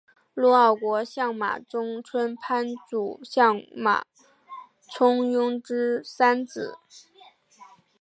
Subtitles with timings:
[0.33, 4.01] 陆奥国相马中村藩主相马
[4.91, 6.79] 充胤之三子。